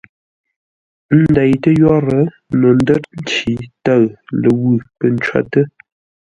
Ə́ 1.13 1.17
ndeitə́ 1.29 1.71
yórə́, 1.81 2.23
no 2.59 2.69
ndə́r 2.79 3.01
nci 3.17 3.51
tə̂ʉ, 3.83 4.03
ləwʉ̂ 4.41 4.71
pə̂ 4.97 5.07
ncwótə́. 5.15 5.63